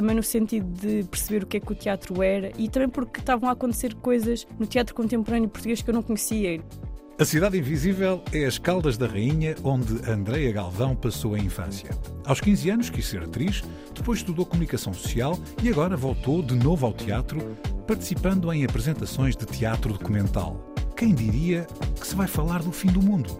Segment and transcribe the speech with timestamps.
[0.00, 3.20] Também no sentido de perceber o que é que o teatro era e também porque
[3.20, 6.60] estavam a acontecer coisas no teatro contemporâneo português que eu não conhecia.
[7.18, 11.90] A Cidade Invisível é as Caldas da Rainha, onde Andreia Galvão passou a infância.
[12.24, 13.62] Aos 15 anos quis ser atriz,
[13.94, 17.54] depois estudou comunicação social e agora voltou de novo ao teatro,
[17.86, 20.64] participando em apresentações de teatro documental.
[20.96, 21.66] Quem diria
[22.00, 23.36] que se vai falar do fim do mundo?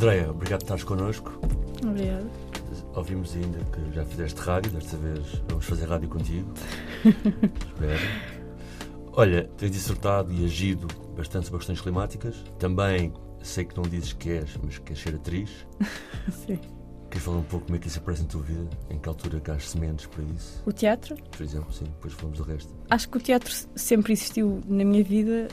[0.00, 1.32] Andréia, obrigado por estares connosco.
[1.86, 2.24] Obrigada.
[2.94, 6.48] Ouvimos ainda que já fizeste rádio, desta vez vamos fazer rádio contigo.
[7.04, 8.39] Espero.
[9.20, 12.42] Olha, tens dissertado e agido bastante sobre questões climáticas.
[12.58, 15.50] Também sei que não dizes que és, mas que queres ser atriz.
[16.46, 16.58] Sim.
[17.10, 18.70] Queres falar um pouco como é que isso aparece na tua vida?
[18.88, 20.62] Em que altura que há sementes para isso?
[20.64, 21.16] O teatro?
[21.16, 22.74] Por exemplo, sim, depois falamos do resto.
[22.88, 25.48] Acho que o teatro sempre existiu na minha vida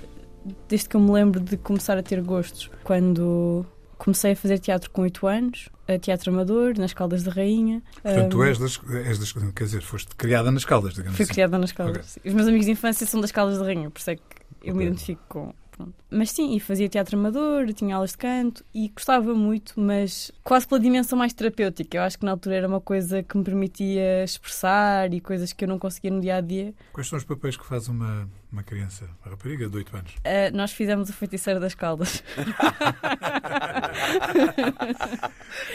[0.69, 2.71] desde que eu me lembro de começar a ter gostos.
[2.85, 3.65] Quando
[3.97, 7.81] comecei a fazer teatro com 8 anos, a teatro amador, nas Caldas da Rainha.
[8.01, 9.31] Portanto, tu Um, és das, és das.
[9.31, 11.33] Quer dizer, foste criada nas Caldas, digamos Fui assim.
[11.33, 12.17] criada nas Caldas.
[12.25, 14.21] Os meus amigos de infância são das Caldas da Rainha, por isso é que
[14.63, 15.53] eu me identifico com.
[15.71, 15.93] pronto.
[16.09, 20.67] Mas sim, e fazia teatro amador, tinha aulas de canto e gostava muito, mas quase
[20.67, 21.97] pela dimensão mais terapêutica.
[21.97, 25.63] Eu acho que na altura era uma coisa que me permitia expressar e coisas que
[25.65, 26.73] eu não conseguia no dia a dia.
[26.93, 30.15] Quais são os papéis que faz uma, uma criança, uma rapariga de 8 anos?
[30.23, 32.23] Ah, nós fizemos o Feiticeiro das Caldas.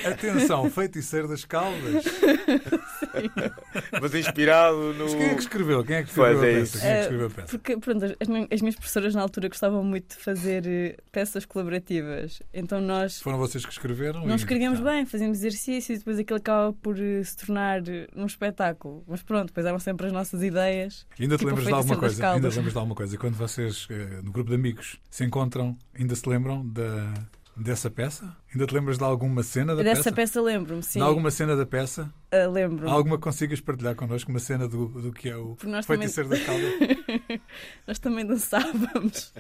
[0.05, 2.05] Atenção, feiticeiro das Caldas.
[4.01, 5.05] Mas inspirado no.
[5.05, 5.85] Mas quem é que escreveu?
[5.85, 6.73] Quem é que Pois escreveu é a isso.
[6.73, 6.83] peça?
[6.83, 7.49] Quem é que Eh, escreveu a peça?
[7.49, 8.13] Porque, pronto, as,
[8.53, 12.43] as minhas professoras na altura gostavam muito de fazer eh, peças colaborativas.
[12.53, 14.25] Então nós Foram vocês que escreveram?
[14.27, 14.85] não e- escrevíamos Ah.
[14.93, 17.81] bem, fazíamos exercício e depois aquilo acaba por se tornar
[18.17, 19.05] um espetáculo.
[19.07, 21.07] Mas pronto, depois eram sempre as nossas ideias.
[21.19, 22.15] Ainda te Tipo lembras o de alguma coisa?
[22.63, 23.19] Lembras de alguma coisa?
[23.19, 27.13] Quando vocês, eh, no grupo de amigos, se encontram, ainda se lembram da,
[27.57, 28.37] dessa peça?
[28.53, 30.13] Ainda te lembras de alguma cena da Dessa peça?
[30.13, 30.99] peça lembro-me, sim.
[30.99, 32.13] De alguma cena da peça?
[32.31, 32.91] Ah, lembro-me.
[32.91, 34.31] Alguma que consigas partilhar connosco?
[34.31, 36.73] Uma cena do, do que é o Porque nós também, feiticeiro das Caldas?
[37.87, 39.33] nós também dançávamos.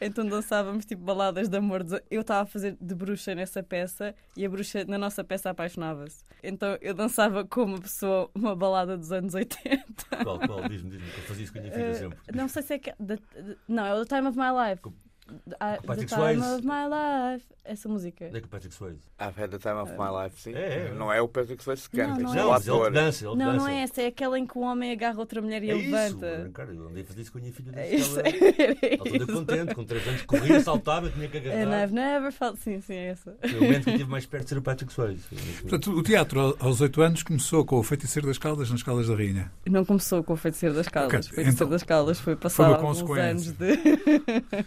[0.00, 1.84] então dançávamos tipo baladas de amor.
[2.10, 6.24] Eu estava a fazer de bruxa nessa peça e a bruxa na nossa peça apaixonava-se.
[6.42, 9.84] Então eu dançava como uma pessoa uma balada dos anos 80.
[10.24, 10.68] Qual, qual?
[10.68, 12.18] Diz-me, diz-me, que eu fazia isso com a minha filha Eh, sempre.
[12.34, 12.92] não sei se é que.
[12.92, 14.82] the- the- não, é o The Time of My Life.
[14.82, 15.11] Com- Ah, com
[15.48, 15.56] the
[15.86, 16.54] Patrick Time Swayze.
[16.56, 17.46] of My Life.
[17.64, 18.24] Essa música.
[18.24, 18.98] É que o Patrick Swayze?
[19.20, 20.52] I've had the time of my life, sim.
[20.52, 20.94] É, é.
[20.98, 22.44] Não é o Patrick Swayze que canta, Não, isso não é é.
[22.44, 22.92] o mas ele ator.
[22.92, 23.56] dança, ele Não, dança.
[23.58, 24.02] não é essa.
[24.02, 26.50] É aquela em que o homem agarra outra mulher e É ele isso, levanta.
[26.52, 28.20] cara, eu andei a fazer isso com a minha filha É isso.
[28.20, 29.26] que ela toda isso.
[29.32, 31.84] contente, com 3 anos, corria, saltava, tinha que And agarrar.
[31.84, 32.56] I've never felt.
[32.58, 33.36] Sim, sim, é essa.
[33.40, 35.22] Foi o momento que eu estive mais perto de ser o Patrick Swayze.
[35.22, 35.38] Foi.
[35.62, 39.06] Portanto, o teatro, ao- aos 8 anos, começou com o feiticeiro das Caldas nas Caldas
[39.06, 39.52] da Rainha.
[39.70, 41.26] Não começou com o Feiticeiro das Caldas.
[41.26, 43.30] Ok, O Feiticeiro então, das Caldas foi passado alguns consequência.
[43.30, 43.72] anos de.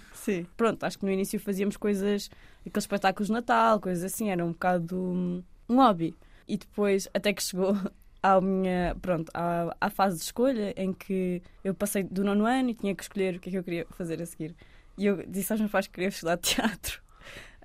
[0.15, 0.45] Sim.
[0.55, 2.29] Pronto, acho que no início fazíamos coisas,
[2.65, 6.15] aqueles espetáculos de Natal, coisas assim, era um bocado um, um hobby.
[6.47, 7.75] E depois, até que chegou
[8.23, 8.95] à minha.
[9.01, 12.95] Pronto, à, à fase de escolha em que eu passei do nono ano e tinha
[12.95, 14.55] que escolher o que é que eu queria fazer a seguir.
[14.97, 17.03] E eu disse aos meus pais que queria estudar teatro.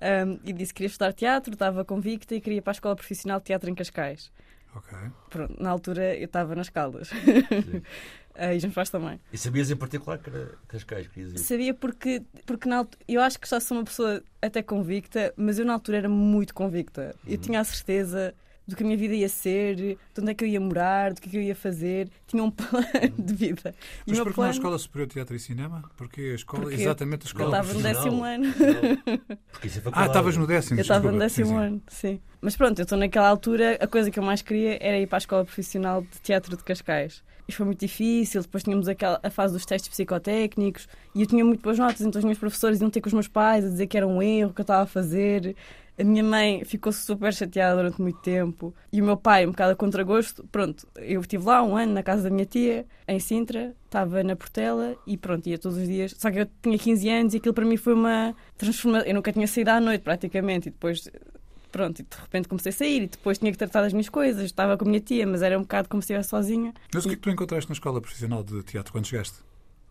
[0.01, 2.95] Um, e disse que queria estudar teatro, estava convicta e queria ir para a Escola
[2.95, 4.31] Profissional de Teatro em Cascais.
[4.75, 4.97] Ok.
[5.29, 7.09] Pronto, na altura eu estava nas Caldas.
[7.09, 7.81] Sim.
[8.33, 9.19] Ah, e os meus pais também.
[9.33, 11.43] E sabias em particular que era Cascais, querias dizer?
[11.43, 15.59] Sabia porque, porque na altura, eu acho que já sou uma pessoa até convicta, mas
[15.59, 17.13] eu na altura era muito convicta.
[17.25, 17.37] Eu Uhum.
[17.37, 18.33] tinha a certeza
[18.71, 21.21] do que a minha vida ia ser, de onde é que eu ia morar, do
[21.21, 22.09] que é que eu ia fazer.
[22.27, 22.83] Tinha um plano
[23.17, 23.75] de vida.
[24.07, 25.83] E Mas porquê não a plano, Escola Superior de Teatro e Cinema?
[25.95, 28.53] Porque a escola, Porque exatamente a eu escola estava no décimo ano.
[29.51, 30.07] Porque isso é Ah, faculdade.
[30.07, 30.79] estavas no décimo.
[30.79, 31.29] Eu estava no desculpa.
[31.29, 31.65] Sim, décimo sim.
[31.65, 32.21] ano, sim.
[32.41, 35.17] Mas pronto, eu estou naquela altura, a coisa que eu mais queria era ir para
[35.17, 37.23] a Escola Profissional de Teatro de Cascais.
[37.47, 41.43] E foi muito difícil, depois tínhamos aquela, a fase dos testes psicotécnicos e eu tinha
[41.43, 43.87] muito boas notas, então os meus professores iam ter com os meus pais a dizer
[43.87, 45.55] que era um erro que eu estava a fazer.
[45.97, 48.73] A minha mãe ficou super chateada durante muito tempo.
[48.91, 50.47] E o meu pai, um bocado a contragosto.
[50.51, 53.75] Pronto, eu estive lá um ano na casa da minha tia, em Sintra.
[53.85, 56.15] Estava na Portela e pronto, ia todos os dias.
[56.17, 59.07] Só que eu tinha 15 anos e aquilo para mim foi uma transformação.
[59.07, 60.69] Eu nunca tinha saído à noite, praticamente.
[60.69, 61.09] E depois
[61.71, 64.43] pronto, e de repente comecei a sair e depois tinha que tratar das minhas coisas,
[64.43, 66.73] estava com a minha tia, mas era um bocado como se estivesse sozinha.
[66.93, 69.39] Mas o que é que tu encontraste na escola profissional de teatro quando chegaste?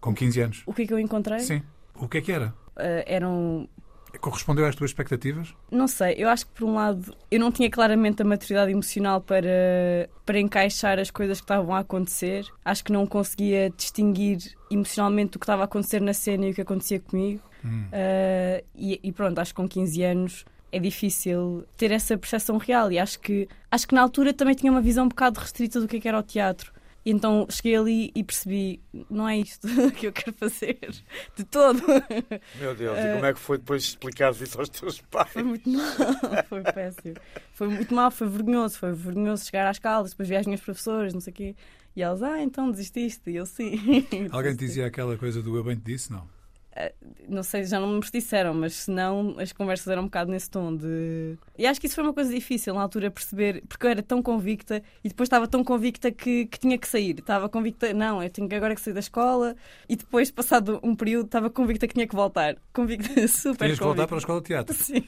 [0.00, 0.62] Com 15 anos?
[0.67, 1.41] O que é que eu encontrei?
[1.41, 1.62] Sim.
[1.94, 2.49] O que é que era?
[2.76, 3.69] Uh, eram
[4.18, 5.54] Correspondeu às tuas expectativas?
[5.70, 9.20] Não sei, eu acho que por um lado eu não tinha claramente a maturidade emocional
[9.20, 12.46] para, para encaixar as coisas que estavam a acontecer.
[12.64, 14.38] Acho que não conseguia distinguir
[14.70, 17.42] emocionalmente o que estava a acontecer na cena e o que acontecia comigo.
[17.64, 17.84] Hum.
[17.86, 22.90] Uh, e, e, pronto, acho que com 15 anos é difícil ter essa percepção real
[22.92, 25.88] e acho que acho que na altura também tinha uma visão um bocado restrita do
[25.88, 26.72] que, é que era o teatro.
[27.05, 29.67] E então cheguei ali e percebi, não é isto
[29.97, 30.79] que eu quero fazer,
[31.35, 31.82] de todo.
[32.58, 35.31] Meu Deus, uh, e como é que foi depois explicar isso aos teus pais?
[35.31, 35.85] Foi muito mal,
[36.49, 37.17] foi péssimo.
[37.55, 41.14] Foi muito mal, foi vergonhoso, foi vergonhoso chegar às caldas, depois vi as minhas professoras,
[41.14, 41.56] não sei o quê.
[41.97, 43.31] E elas, ah, então desististe?
[43.31, 44.06] E eu, sim.
[44.31, 46.12] Alguém te dizia aquela coisa do eu bem te disse?
[46.12, 46.29] Não.
[46.72, 46.94] Eh,
[47.28, 50.49] não sei, já não me disseram, mas se não, as conversas eram um bocado nesse
[50.49, 51.37] tom de.
[51.58, 54.22] E acho que isso foi uma coisa difícil na altura perceber, porque eu era tão
[54.22, 57.19] convicta e depois estava tão convicta que, que tinha que sair.
[57.19, 59.56] Estava convicta, não, eu tenho agora que sair da escola
[59.88, 62.56] e depois, passado um período, estava convicta que tinha que voltar.
[62.73, 64.76] Convicta, super Tinhas que voltar para a escola de teatro.
[64.76, 65.05] Sim.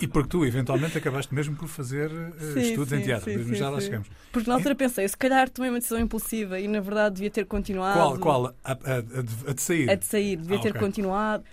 [0.00, 3.54] E porque tu, eventualmente, acabaste mesmo por fazer uh, sim, estudos sim, em teatro, sim,
[3.54, 4.08] já lá chegamos.
[4.32, 7.46] Porque na altura pensei, se calhar tomei uma decisão impulsiva e na verdade devia ter
[7.46, 7.98] continuado.
[7.98, 8.18] Qual?
[8.18, 8.54] Qual?
[8.64, 9.90] A, a, a, a de sair?
[9.90, 10.80] A de sair, devia ah, ter okay.
[10.80, 10.99] continuado.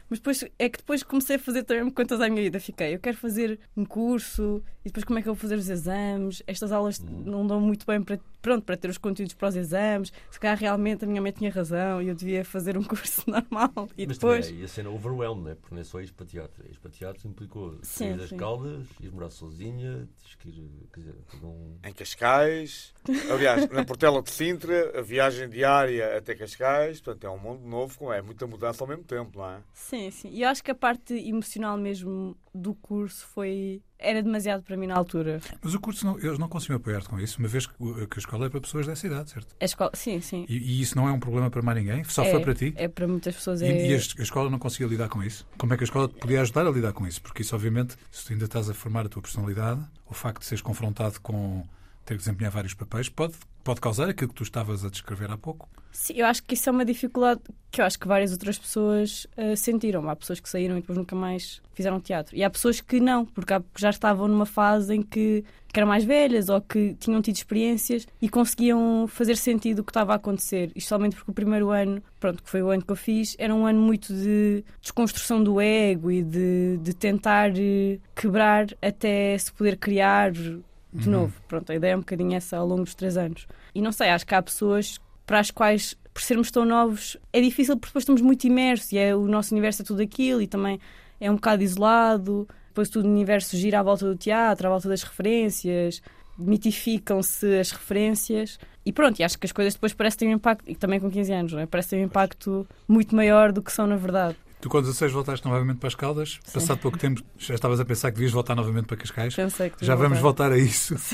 [0.10, 2.60] Mas depois é que depois comecei a fazer também contas à minha vida.
[2.60, 5.70] Fiquei, eu quero fazer um curso e depois como é que eu vou fazer os
[5.70, 6.44] exames?
[6.48, 7.24] Estas aulas hum.
[7.26, 10.14] não dão muito bem para, pronto, para ter os conteúdos para os exames.
[10.32, 13.90] Se calhar realmente a minha mãe tinha razão e eu devia fazer um curso normal.
[13.98, 14.48] E Mas depois.
[14.48, 15.56] Também, a cena overwhelm, né?
[15.56, 16.64] porque não é só ir para teatro.
[16.66, 21.16] Ir para teatro implicou sair das caldas, ir morar sozinha, tens que ir, quer dizer,
[21.44, 21.78] um...
[21.84, 22.94] Em Cascais,
[23.30, 27.98] aliás, na Portela de Sintra, a viagem diária até Cascais, portanto é um mundo novo,
[27.98, 29.60] com é muita mudança ao mesmo tempo, não é?
[29.74, 30.30] Sim, sim.
[30.32, 33.82] E eu acho que a parte emocional mesmo do curso foi.
[34.00, 35.42] Era demasiado para mim na altura.
[35.62, 38.20] Mas o curso, não, eles não conseguiam apoiar-te com isso, uma vez que, que, a
[38.20, 39.56] escola é para pessoas dessa idade, certo?
[39.60, 40.46] A escola, sim, sim.
[40.48, 42.04] E, e isso não é um problema para mais ninguém?
[42.04, 42.74] Só é, foi para ti?
[42.76, 43.62] É para muitas pessoas.
[43.62, 43.70] É...
[43.70, 45.48] E, e, a, escola não conseguia lidar com isso?
[45.58, 47.22] Como é que a escola te podia ajudar a lidar com isso?
[47.22, 50.46] Porque isso, obviamente, se tu ainda estás a formar a tua personalidade, o facto de
[50.46, 51.64] seres confrontado com
[52.06, 53.34] ter que desempenhar vários papéis pode,
[53.64, 55.68] pode causar aquilo que tu estavas a descrever há pouco.
[55.92, 57.42] Sim, eu acho que isso é uma dificuldade
[57.72, 60.10] que eu acho que várias outras pessoas uh, sentiram.
[60.10, 62.36] Há pessoas que saíram e depois nunca mais fizeram teatro.
[62.36, 66.04] E há pessoas que não, porque já estavam numa fase em que, que eram mais
[66.04, 70.72] velhas ou que tinham tido experiências e conseguiam fazer sentido o que estava a acontecer.
[70.76, 73.54] Isto somente porque o primeiro ano, pronto, que foi o ano que eu fiz, era
[73.54, 79.52] um ano muito de desconstrução do ego e de, de tentar uh, quebrar até se
[79.52, 80.64] poder criar de
[80.94, 81.12] uhum.
[81.12, 81.34] novo.
[81.48, 83.48] Pronto, a ideia é um bocadinho essa ao longo dos três anos.
[83.76, 87.42] E não sei, acho que há pessoas para as quais, por sermos tão novos, é
[87.42, 90.48] difícil porque depois estamos muito imersos e é, o nosso universo é tudo aquilo e
[90.48, 90.80] também
[91.20, 92.48] é um bocado isolado.
[92.70, 96.02] Depois todo o universo gira à volta do teatro, à volta das referências,
[96.38, 100.64] mitificam-se as referências e pronto, e acho que as coisas depois parecem ter um impacto,
[100.66, 101.66] e também com 15 anos, não é?
[101.66, 104.38] parecem ter um impacto muito maior do que são na verdade.
[104.60, 106.40] Tu, com 16, voltaste novamente para as Caldas.
[106.44, 106.54] Sim.
[106.54, 109.36] Passado pouco tempo, já estavas a pensar que devias voltar novamente para Cascais.
[109.36, 110.96] Pensei que já vamos voltar a isso.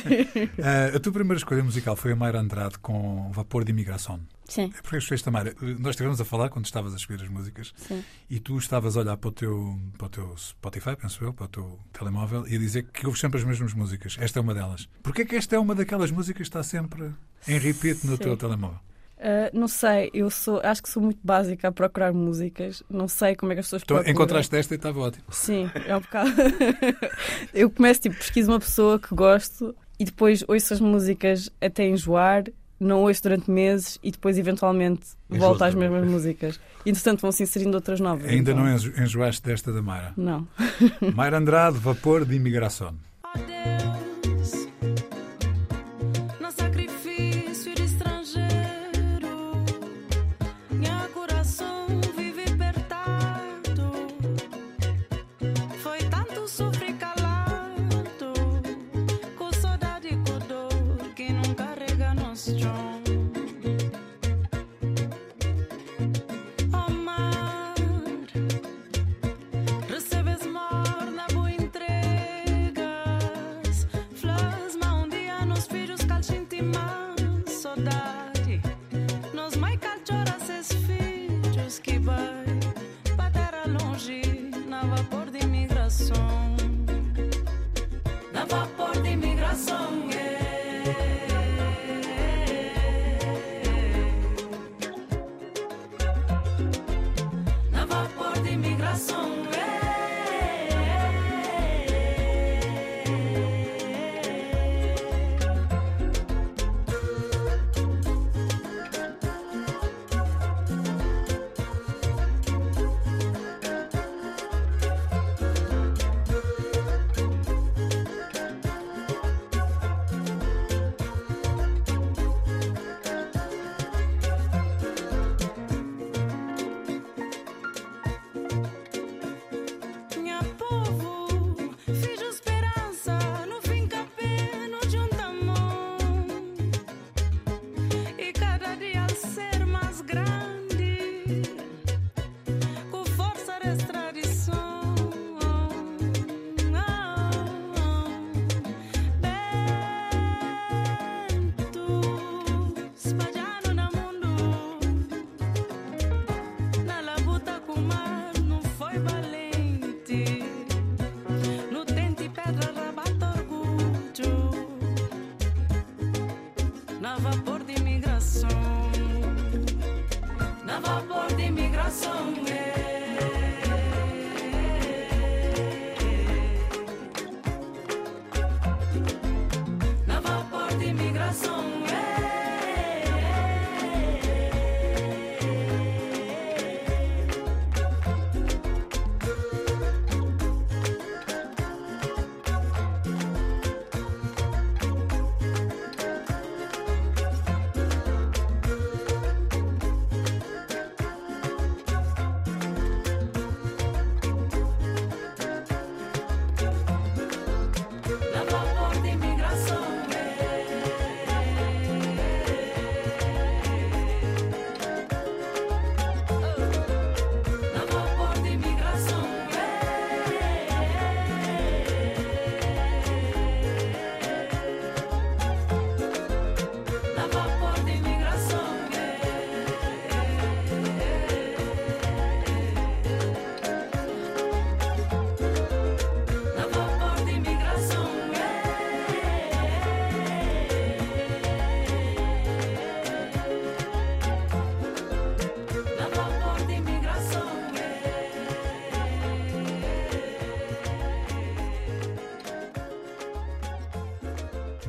[0.54, 4.20] Uh, a tua primeira escolha musical foi a Mayra Andrade com Vapor de Imigração.
[4.48, 4.72] Sim.
[4.78, 5.56] É porque escolheste a Mayra.
[5.80, 8.04] Nós estivemos a falar quando estavas a escolher as músicas Sim.
[8.30, 11.46] e tu estavas a olhar para o, teu, para o teu Spotify, penso eu, para
[11.46, 14.18] o teu telemóvel e a dizer que ouves sempre as mesmas músicas.
[14.20, 14.88] Esta é uma delas.
[15.02, 17.12] Porquê é que esta é uma daquelas músicas que está sempre
[17.48, 18.24] em repeat no Sim.
[18.24, 18.80] teu telemóvel?
[19.24, 22.84] Uh, não sei, eu sou, acho que sou muito básica a procurar músicas.
[22.90, 24.12] Não sei como é que as pessoas então, procuram.
[24.14, 25.24] Encontraste esta e estava ótimo.
[25.30, 26.30] Sim, é um bocado.
[27.54, 32.44] eu começo, tipo, pesquiso uma pessoa que gosto e depois ouço as músicas até enjoar,
[32.78, 36.60] não ouço durante meses e depois, eventualmente, volto às mesmas músicas.
[36.86, 38.28] E, entretanto, vão-se inserindo outras novas.
[38.28, 38.66] Ainda então.
[38.66, 40.12] não enjoaste desta da Mara?
[40.18, 40.46] Não.
[41.16, 42.94] Mara Andrade, Vapor de Imigração.
[43.34, 43.93] na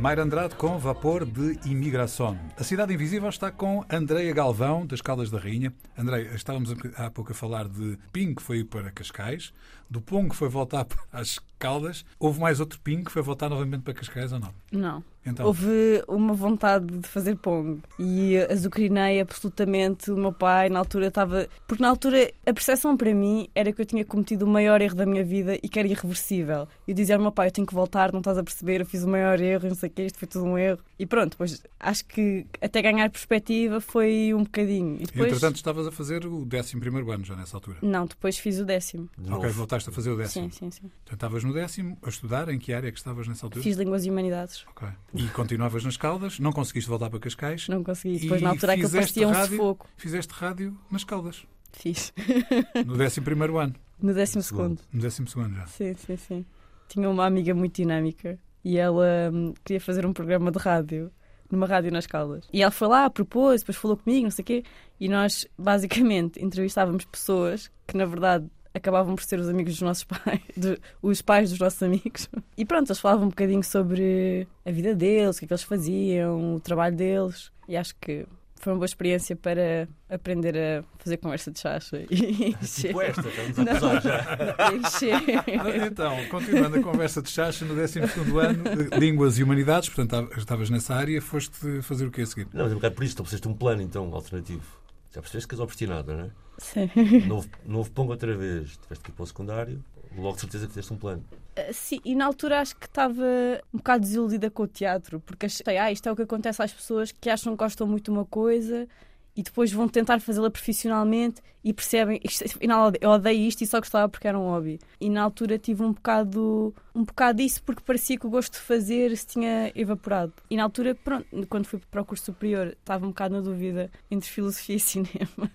[0.05, 2.39] Mayra Andrade com Vapor de Imigração.
[2.59, 5.73] A Cidade Invisível está com Andreia Galvão, das Caldas da Rainha.
[6.05, 9.55] Andreia, estávamos há pouco a falar de Ping, que foi para Cascais,
[9.89, 12.05] do Pong, que foi voltar às Caldas.
[12.19, 14.55] Houve mais outro Ping, que foi voltar novamente para Cascais ou não?
[14.71, 15.05] Não.
[15.27, 20.69] Então, Houve uma vontade de fazer pong e azucrinei absolutamente o meu pai.
[20.69, 21.49] Na altura estava.
[21.67, 24.95] Porque na altura a percepção para mim era que eu tinha cometido o maior erro
[24.95, 26.69] da minha vida e que era irreversível.
[26.87, 29.03] Eu dizia ao meu pai: eu tenho que voltar, não estás a perceber, eu fiz
[29.03, 30.79] o maior erro, não sei o que, isto foi tudo um erro.
[30.99, 34.97] E pronto, depois acho que até ganhar perspectiva foi um bocadinho.
[34.97, 35.29] E depois.
[35.29, 36.77] entretanto, estavas a fazer o 11
[37.13, 37.79] ano já nessa altura.
[37.83, 39.09] Não, depois fiz o décimo.
[39.31, 40.51] Ok, voltaste a fazer o décimo.
[40.51, 40.81] Sim, sim, sim.
[40.83, 42.49] Portanto, estavas no décimo a estudar.
[42.49, 43.63] Em que área é que estavas nessa altura?
[43.63, 44.65] Fiz Línguas e Humanidades.
[44.69, 44.89] Ok.
[45.15, 47.69] E continuavas nas Caldas, não conseguiste voltar para Cascais.
[47.69, 48.19] Não consegui.
[48.19, 49.57] Depois, E na altura, aquilo fizeste parecia um rádio?
[49.57, 49.89] sufoco.
[49.97, 52.13] Fizeste rádio nas Caldas, Fiz.
[52.87, 53.21] no 11
[53.61, 53.75] ano.
[54.01, 54.81] No décimo segundo.
[54.93, 55.67] No 12 ano já.
[55.67, 56.47] Sim, sim, sim.
[56.89, 61.11] Tinha uma amiga muito dinâmica e ela hum, queria fazer um programa de rádio,
[61.55, 62.47] numa rádio nas Caldas.
[62.53, 64.65] E ela foi lá, propôs, depois falou comigo, não sei o quê,
[65.01, 70.03] e nós, basicamente, entrevistávamos pessoas que, na verdade, acabavam por ser os amigos dos nossos
[70.05, 72.29] pais, de- os pais dos nossos amigos.
[72.57, 75.63] E pronto, eles falavam um bocadinho sobre a vida deles, o que é que eles
[75.63, 78.27] faziam, o trabalho deles, e acho que
[78.61, 82.89] foi uma boa experiência para aprender a fazer conversa de chacha e encher.
[82.89, 84.73] Tipo esta, estamos a acusar já.
[84.75, 85.87] encher.
[85.87, 90.71] Então, continuando a conversa de chacha, no 12 ano, de Línguas e Humanidades, portanto, estavas
[90.71, 92.49] nessa área, foste fazer o que a seguir?
[92.53, 94.65] Não, mas é um bocado por isso, estabeleceste um plano, então, alternativo.
[95.13, 96.31] Já percebeste que és obstinada, não é?
[96.59, 96.91] Sim.
[97.27, 99.85] Novo, novo pongo outra vez, tiveste que ir para o secundário,
[100.17, 101.25] logo de certeza que fizeste um plano.
[101.59, 103.25] Uh, Sim, e na altura acho que estava
[103.73, 106.73] um bocado desiludida com o teatro, porque achei, ah, isto é o que acontece às
[106.73, 108.89] pessoas que acham que gostam muito de uma coisa
[109.37, 113.79] e depois vão tentar fazê-la profissionalmente e percebem, isto, afinal, eu odeio isto e só
[113.79, 114.79] gostava porque era um hobby.
[115.01, 118.59] E na altura tive um bocado, um bocado disso porque parecia que o gosto de
[118.59, 120.35] fazer se tinha evaporado.
[120.51, 123.91] E na altura, pronto, quando fui para o curso superior, estava um bocado na dúvida
[124.11, 125.51] entre filosofia e cinema.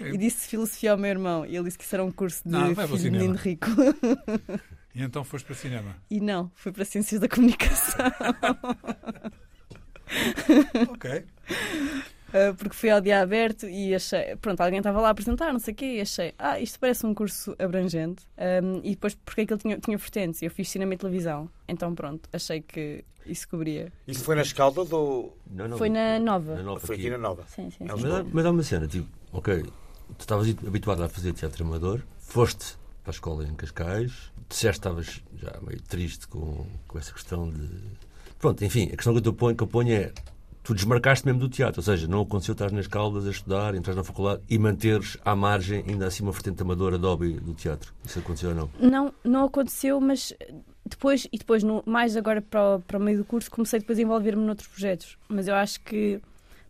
[0.00, 2.50] E disse filosofia ao meu irmão e ele disse que isso era um curso de
[2.50, 2.68] Não,
[3.10, 3.66] menino rico.
[4.94, 5.96] E então foste para cinema.
[6.08, 8.06] E não, foi para Ciências da Comunicação.
[10.88, 11.24] Ok.
[12.50, 14.36] Uh, porque fui ao dia aberto e achei.
[14.36, 16.34] Pronto, alguém estava lá a apresentar, não sei o quê, e achei.
[16.38, 18.24] Ah, isto parece um curso abrangente.
[18.36, 20.42] Um, e depois, porque é que ele tinha, tinha vertentes?
[20.42, 21.48] Eu fiz cinema e televisão.
[21.68, 23.92] Então, pronto, achei que isso cobria.
[24.06, 26.54] Isso foi nas Caldas ou Não, não, Foi na Nova.
[26.56, 27.44] na nova foi aqui na Nova?
[27.48, 28.02] Sim, sim, É sim.
[28.02, 32.02] Mas, há- mas há uma cena, tipo, ok, tu estavas habituado a fazer teatro amador,
[32.18, 37.12] foste para a escola em Cascais, disseste que estavas já meio triste com, com essa
[37.12, 37.68] questão de.
[38.38, 40.12] Pronto, enfim, a questão que eu, te ponho, que eu ponho é.
[40.66, 43.94] Tu desmarcaste mesmo do teatro, ou seja, não aconteceu estar nas caldas a estudar, entrar
[43.94, 47.94] na faculdade e manteres à margem ainda assim uma vertente amadora de hobby do teatro.
[48.04, 48.70] Isso aconteceu ou não?
[48.80, 50.32] Não, não aconteceu, mas
[50.84, 53.96] depois, e depois, no, mais agora para o, para o meio do curso, comecei depois
[53.96, 55.16] a envolver-me noutros projetos.
[55.28, 56.20] Mas eu acho que,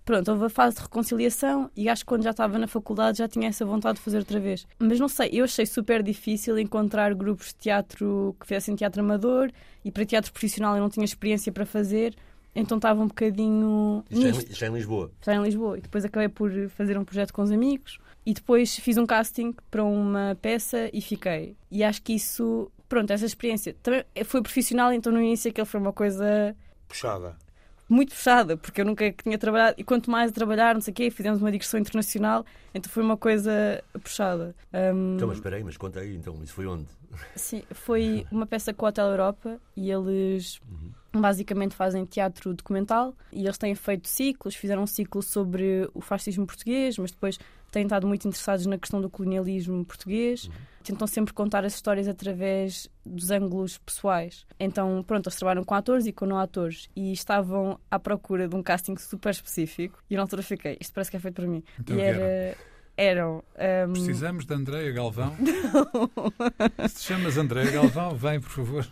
[0.05, 3.27] pronto, houve a fase de reconciliação e acho que quando já estava na faculdade já
[3.27, 4.67] tinha essa vontade de fazer outra vez.
[4.79, 9.51] Mas não sei, eu achei super difícil encontrar grupos de teatro que fizessem teatro amador
[9.83, 12.15] e para teatro profissional eu não tinha experiência para fazer.
[12.57, 15.11] Então estava um bocadinho Isto já, em, já em Lisboa.
[15.23, 15.79] já em Lisboa.
[15.79, 17.99] E depois acabei por fazer um projeto com os amigos.
[18.25, 21.57] E depois fiz um casting para uma peça e fiquei.
[21.71, 25.79] E acho que isso, pronto, essa experiência também foi profissional, então no início aquilo foi
[25.79, 26.57] uma coisa
[26.89, 27.37] Puxada.
[27.89, 30.95] Muito puxada, porque eu nunca tinha trabalhado, e quanto mais a trabalhar, não sei o
[30.95, 34.55] quê, fizemos uma digressão internacional, então foi uma coisa puxada.
[34.73, 36.87] Um, Então, mas espera aí, mas conta aí, então, isso foi onde?
[37.35, 40.61] Sim, foi uma peça com o Hotel Europa e eles
[41.15, 46.47] basicamente fazem teatro documental e eles têm feito ciclos, fizeram um ciclo sobre o fascismo
[46.47, 47.39] português, mas depois
[47.77, 50.49] têm estado muito interessados na questão do colonialismo português.
[50.83, 54.47] Tentam sempre contar as histórias através dos ângulos pessoais.
[54.59, 58.57] Então, pronto, eles trabalham com atores e com não atores e estavam à procura de
[58.57, 61.63] um casting super específico e na altura fiquei, isto parece que é feito para mim.
[61.79, 62.57] Então, e era...
[62.99, 63.45] Eram.
[63.89, 65.37] um, Precisamos de Andreia Galvão.
[66.89, 68.89] Se te chamas Andreia Galvão, vem, por favor.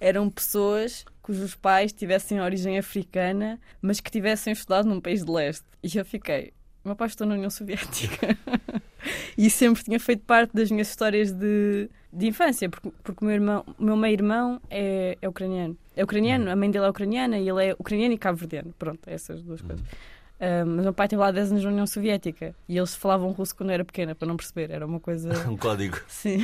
[0.00, 5.66] eram pessoas cujos pais tivessem origem africana, mas que tivessem estudado num país de leste.
[5.82, 6.54] E eu fiquei,
[6.84, 8.36] meu pai estudou na União Soviética.
[9.36, 13.34] e sempre tinha feito parte das minhas histórias de, de infância, porque, porque o meu,
[13.34, 15.76] irmão, o meu meio-irmão é, é ucraniano.
[15.96, 18.74] É ucraniano, a mãe dele é ucraniana e ele é ucraniano e cabo-verdiano.
[18.78, 19.84] Pronto, essas duas coisas.
[20.40, 23.54] Ah, mas meu pai teve lá 10 anos na União Soviética e eles falavam russo
[23.56, 24.70] quando eu era pequena, para não perceber.
[24.70, 25.30] Era uma coisa.
[25.48, 25.98] Um código.
[26.08, 26.38] Sim.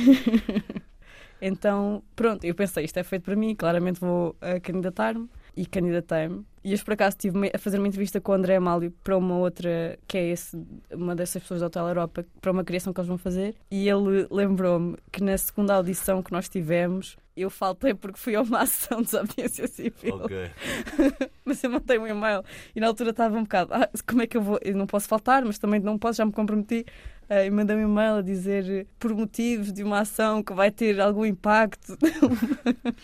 [1.41, 6.45] então, pronto, eu pensei, isto é feito para mim, claramente vou ah, candidatar-me e candidatei-me.
[6.63, 9.35] E hoje, por acaso, estive a fazer uma entrevista com o André Amálio para uma
[9.37, 10.55] outra, que é esse,
[10.91, 13.55] uma dessas pessoas da Hotel Europa, para uma criação que eles vão fazer.
[13.71, 18.41] E ele lembrou-me que na segunda audição que nós tivemos, eu faltei porque fui a
[18.41, 20.15] uma ação de desobediência civil.
[20.15, 20.51] Ok.
[21.43, 22.43] Mas eu mandei um e-mail
[22.75, 24.59] e na altura estava um bocado, ah, como é que eu vou?
[24.61, 26.85] Eu não posso faltar, mas também não posso, já me comprometi.
[27.33, 30.99] Ah, e mandei um e-mail a dizer por motivos de uma ação que vai ter
[30.99, 31.97] algum impacto.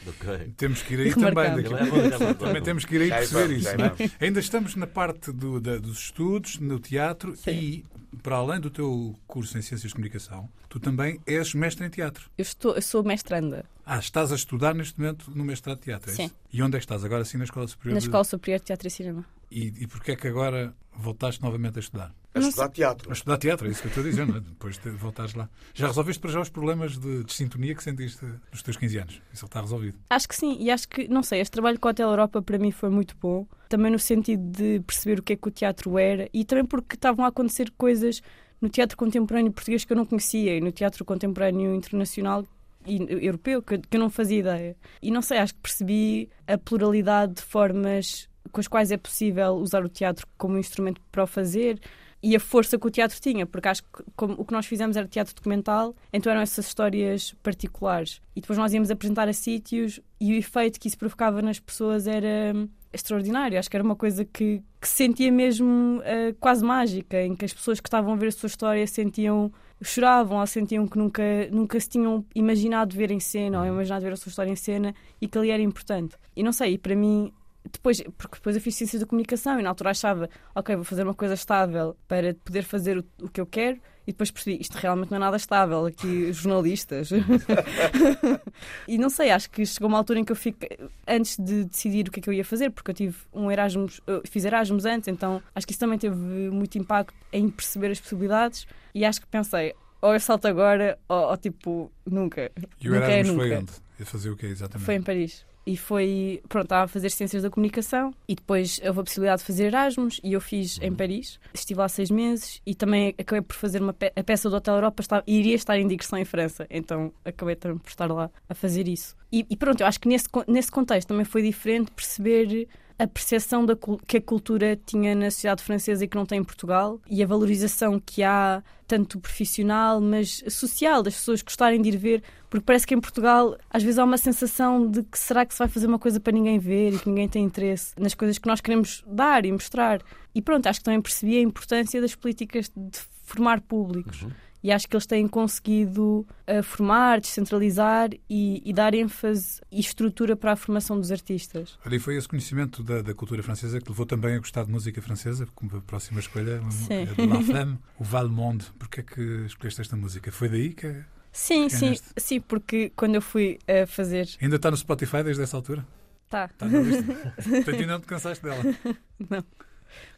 [0.06, 0.54] Ok.
[0.58, 1.64] Temos que ir aí também.
[1.64, 3.70] Já vai, já Também temos que ir aí perceber isso.
[3.70, 4.26] é?
[4.26, 7.52] Ainda estamos na parte do- da- dos estudos, no teatro Sim.
[7.52, 7.86] e,
[8.22, 12.30] para além do teu curso em Ciências de Comunicação, tu também és mestre em teatro.
[12.38, 16.12] Eu, estou, eu sou mestranda Ah, estás a estudar neste momento no mestrado de teatro,
[16.12, 16.26] é Sim.
[16.26, 16.36] isso?
[16.52, 17.94] E onde é que estás agora, sim, na Escola Superior?
[17.94, 19.26] na de- Escola Superior de Teatro e Cinema.
[19.50, 22.14] E, e porquê é que agora voltaste novamente a estudar?
[22.46, 23.10] A estudar teatro.
[23.10, 24.40] A estudar teatro, é isso que eu estou a dizer, não é?
[24.40, 25.50] Depois de voltares lá.
[25.74, 29.22] Já resolveste para já os problemas de, de sintonia que sentiste nos teus 15 anos?
[29.34, 29.98] Isso está resolvido.
[30.10, 32.58] Acho que sim, e acho que, não sei, este trabalho com a Hotel Europa para
[32.58, 33.48] mim foi muito bom.
[33.70, 36.96] Também no sentido de perceber o que é que o teatro era e também porque
[36.96, 38.22] estavam a acontecer coisas
[38.62, 42.46] no teatro contemporâneo português que eu não conhecia e no teatro contemporâneo internacional
[42.86, 44.78] e europeu que, que eu não fazia ideia.
[45.02, 49.56] E não sei, acho que percebi a pluralidade de formas com as quais é possível
[49.56, 51.80] usar o teatro como instrumento para o fazer
[52.22, 54.98] e a força que o teatro tinha, porque acho que como, o que nós fizemos
[54.98, 58.22] era teatro documental, então eram essas histórias particulares.
[58.36, 62.08] E depois nós íamos apresentar a sítios e o efeito que isso provocava nas pessoas
[62.08, 62.54] era
[62.92, 63.60] extraordinário.
[63.60, 67.46] Acho que era uma coisa que, que se sentia mesmo ah, quase mágica, em que
[67.46, 69.52] as pessoas que estavam a ver a sua história sentiam
[69.82, 74.14] choravam ou sentiam que nunca, nunca se tinham imaginado ver em cena ou imaginado ver
[74.14, 76.16] a sua história em cena e que ali era importante.
[76.36, 77.32] E não sei, e para mim,
[77.72, 81.04] depois, porque depois eu fiz ciências da comunicação e na altura achava, ok, vou fazer
[81.04, 84.74] uma coisa estável para poder fazer o, o que eu quero e depois percebi, isto
[84.76, 87.10] realmente não é nada estável, aqui jornalistas.
[88.88, 92.08] e não sei, acho que chegou uma altura em que eu fiquei, antes de decidir
[92.08, 95.10] o que é que eu ia fazer, porque eu tive um Erasmus, fiz Erasmus antes,
[95.10, 99.28] então acho que isso também teve muito impacto em perceber as possibilidades e acho que
[99.28, 102.50] pensei, ou eu salto agora, ou, ou tipo, nunca.
[102.80, 103.60] E o nunca é Erasmus foi nunca.
[103.60, 103.72] onde?
[104.00, 104.86] Ia fazer o quê exatamente?
[104.86, 105.47] Foi em Paris.
[105.68, 109.48] E foi, pronto, estava a fazer Ciências da Comunicação e depois houve a possibilidade de
[109.48, 111.38] fazer Erasmus e eu fiz em Paris.
[111.54, 114.76] Estive lá seis meses e também acabei por fazer uma pe a peça do Hotel
[114.76, 118.54] Europa, estava, iria estar em digressão em França, então acabei também por estar lá a
[118.54, 119.14] fazer isso.
[119.30, 123.66] E, e pronto, eu acho que nesse, nesse contexto também foi diferente perceber a percepção
[123.66, 123.76] da,
[124.08, 127.28] que a cultura tinha na sociedade francesa e que não tem em Portugal e a
[127.28, 132.88] valorização que há, tanto profissional, mas social, das pessoas gostarem de ir ver, porque parece
[132.88, 135.86] que em Portugal às vezes há uma sensação de que será que se vai fazer
[135.86, 139.04] uma coisa para ninguém ver e que ninguém tem interesse nas coisas que nós queremos
[139.06, 140.02] dar e mostrar.
[140.34, 144.26] E pronto, acho que também percebi a importância das políticas de formar públicos.
[144.68, 150.36] E acho que eles têm conseguido uh, formar, descentralizar e, e dar ênfase e estrutura
[150.36, 151.80] para a formação dos artistas.
[151.86, 154.72] Olha, e foi esse conhecimento da, da cultura francesa que levou também a gostar de
[154.74, 156.94] música francesa, como a próxima escolha, Sim.
[156.94, 158.66] é de La Femme, o Valmonde.
[158.78, 160.34] Porquê é que escolheste esta música?
[160.34, 161.02] Foi daí que
[161.32, 164.28] Sim, sim, sim, porque quando eu fui a fazer.
[164.42, 165.88] ainda está no Spotify desde essa altura?
[166.28, 167.04] Tá, Está na lista.
[167.42, 168.64] Portanto, ainda não te cansaste dela.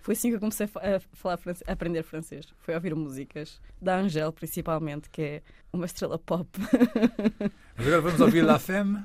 [0.01, 2.45] Foi assim que eu comecei a fa- a falar france- a aprender francês.
[2.59, 6.47] Foi a ouvir músicas da Angèle, principalmente, que é uma estrela pop.
[7.77, 9.03] Mas agora vamos ouvir La Femme,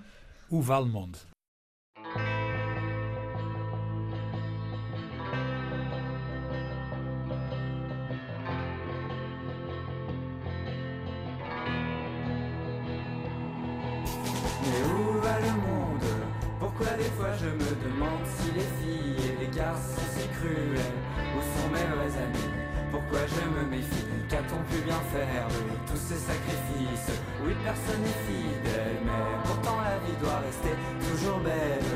[0.50, 1.18] o Valmonde.
[14.62, 16.10] Mais où va le monde
[16.58, 20.13] Pourquoi des fois je me demande si les filles et les garçons
[20.44, 20.92] cruels
[21.36, 22.50] Où sont mes vrais amis?
[22.90, 24.06] Pourquoi je me méfie?
[24.28, 27.12] Qu'a-t-on pu bien faire de tous ces sacrifices?
[27.44, 31.92] Oui personne n'est fidèle Mais pourtant la vie doit rester toujours belle.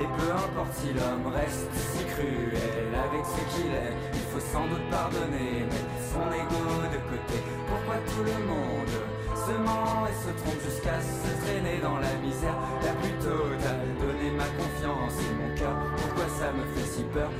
[0.00, 4.66] Et peu importe si l'homme reste si cruel Avec ce qu'il est Il faut sans
[4.66, 7.36] doute pardonner Mettre son ego de côté.
[7.68, 8.96] Pourquoi tout le monde
[9.32, 12.54] se ment et se trompe jusqu'à se traîner dans la misère?
[12.84, 13.88] La plus totale.
[14.00, 15.16] Donner ma confiance.
[15.18, 17.30] Et mon cœur, pourquoi ça me fait si peur?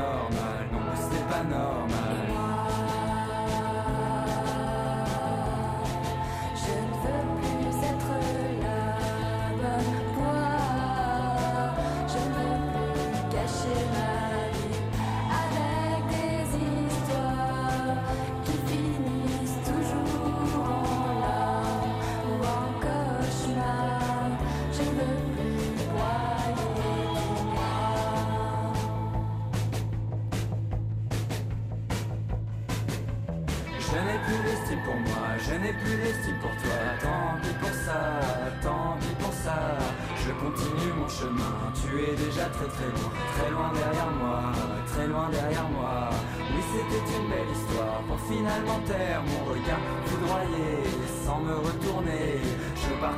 [0.00, 0.78] Normal Non,
[1.12, 1.89] n'est pas normal.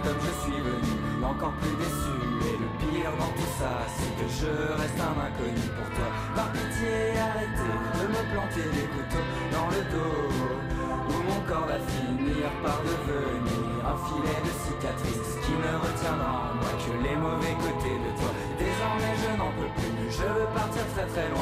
[0.03, 2.17] Comme je suis venu, encore plus déçu.
[2.49, 6.09] Et le pire dans tout ça, c'est que je reste un inconnu pour toi.
[6.35, 10.63] Par pitié, arrêtez de me planter des couteaux dans le dos.
[11.03, 16.55] Où mon corps va finir par devenir un filet de cicatrices qui ne retiendra en
[16.63, 18.31] moi que les mauvais côtés de toi.
[18.59, 21.42] Désormais je n'en peux plus, je veux partir très très loin,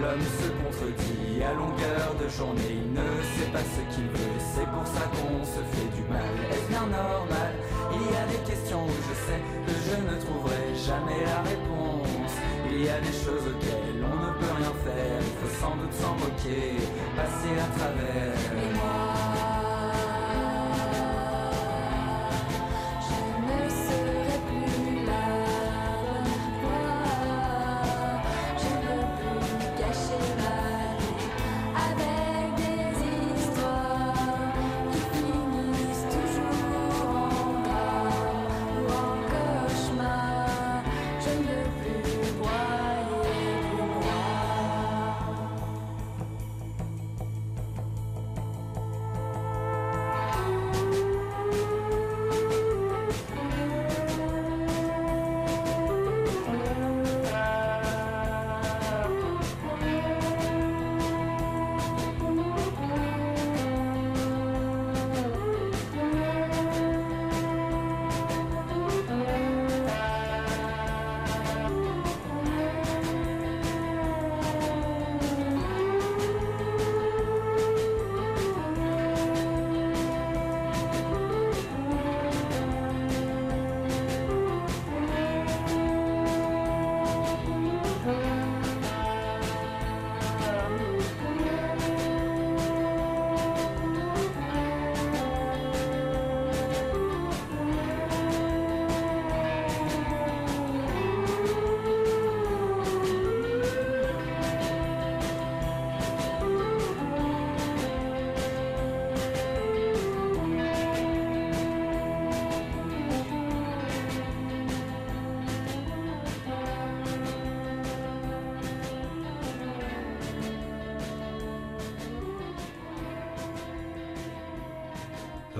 [0.00, 4.66] L'homme se contredit à longueur de journée, il ne sait pas ce qu'il veut, c'est
[4.66, 6.34] pour ça qu'on se fait du mal.
[6.50, 7.52] Est-ce bien normal?
[7.94, 12.34] Il y a des questions où je sais que je ne trouverai jamais la réponse.
[12.68, 15.94] Il y a des choses auxquelles on ne peut rien faire, il faut sans doute
[15.94, 16.74] s'en moquer,
[17.14, 18.34] passer à travers.
[18.74, 19.33] Moi,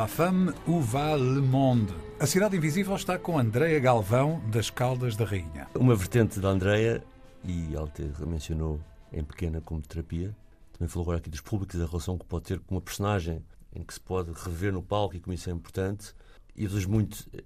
[0.04, 1.90] La Femme où va le monde.
[2.20, 5.66] A Cidade Invisível está com Andreia Galvão, das Caldas da Rainha.
[5.74, 7.02] Uma vertente da Andreia,
[7.42, 7.90] e ela
[8.26, 8.78] mencionou
[9.10, 10.36] em pequena como terapia,
[10.74, 13.42] também falou agora aqui dos públicos, da relação que pode ter com uma personagem
[13.74, 16.14] em que se pode rever no palco e como isso é importante.
[16.54, 17.42] E usas muito, eh,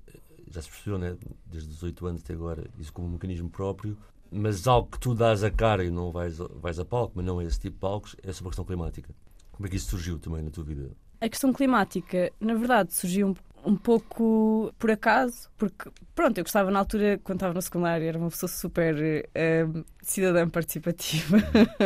[0.51, 1.16] já se percebeu, né?
[1.47, 3.97] desde os 8 anos até agora, isso como um mecanismo próprio.
[4.33, 7.40] Mas algo que tu dás a cara e não vais, vais a palco, mas não
[7.40, 9.14] é esse tipo de palcos, é sobre a questão climática.
[9.53, 10.90] Como é que isso surgiu também na tua vida?
[11.20, 16.70] A questão climática, na verdade, surgiu um, um pouco por acaso, porque, pronto, eu gostava
[16.70, 19.66] na altura, quando estava no secundário, era uma pessoa super eh,
[20.00, 21.38] cidadã participativa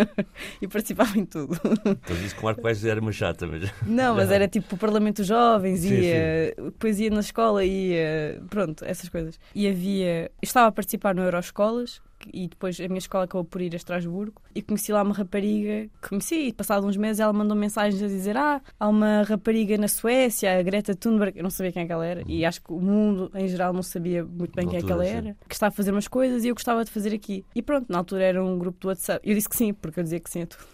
[0.60, 1.58] e participava em tudo.
[1.86, 3.72] Então disse que o Marco Paes era uma chata, mas.
[3.86, 8.42] Não, mas era tipo o Parlamento dos Jovens, Sim, ia, depois ia na escola, ia,
[8.50, 9.40] pronto, essas coisas.
[9.54, 13.60] E havia, eu estava a participar no Euroscolas, e depois a minha escola acabou por
[13.60, 17.32] ir a Estrasburgo e conheci lá uma rapariga que conheci e passado uns meses ela
[17.32, 21.50] mandou mensagens a dizer ah, há uma rapariga na Suécia, a Greta Thunberg, eu não
[21.50, 24.24] sabia quem é que ela era e acho que o mundo em geral não sabia
[24.24, 26.48] muito bem Na quem é que ela era, que estava a fazer umas coisas e
[26.48, 27.44] eu gostava de fazer aqui.
[27.54, 29.20] E pronto, na altura era um grupo do WhatsApp.
[29.28, 30.64] Eu disse que sim, porque eu dizia que sim a tudo.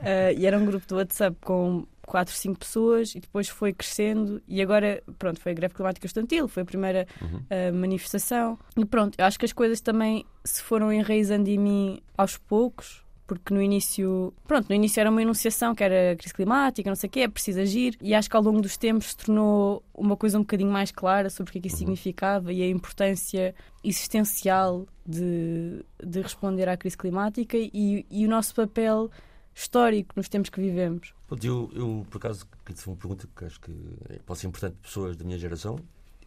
[0.00, 4.40] Ah, e era um grupo do WhatsApp com quatro, cinco pessoas e depois foi crescendo
[4.48, 7.40] e agora, pronto, foi a greve climática estudantil, foi a primeira Uhum.
[7.50, 8.58] ah, manifestação.
[8.76, 13.06] E pronto, eu acho que as coisas também se foram enraizando em mim aos poucos.
[13.26, 17.08] Porque no início, pronto, no início era uma enunciação que era crise climática, não sei
[17.08, 17.94] o quê, é preciso agir.
[18.00, 21.28] E acho que ao longo dos tempos se tornou uma coisa um bocadinho mais clara
[21.28, 21.80] sobre o que é que isso Uhum.
[21.80, 28.54] significava e a importância existencial de, de responder à crise climática e, e o nosso
[28.54, 29.10] papel
[29.54, 31.12] histórico nos tempos que vivemos.
[31.42, 33.72] Eu, eu, por acaso, queria fazer uma pergunta que acho que
[34.08, 35.76] é- pode ser importante para pessoas da minha geração